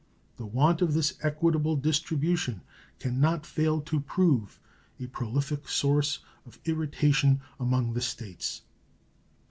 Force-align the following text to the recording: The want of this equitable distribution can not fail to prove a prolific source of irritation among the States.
The 0.37 0.47
want 0.47 0.81
of 0.81 0.95
this 0.95 1.13
equitable 1.21 1.75
distribution 1.75 2.61
can 2.97 3.21
not 3.21 3.45
fail 3.45 3.79
to 3.81 3.99
prove 3.99 4.59
a 4.99 5.05
prolific 5.05 5.69
source 5.69 6.23
of 6.43 6.57
irritation 6.65 7.41
among 7.59 7.93
the 7.93 8.01
States. 8.01 8.63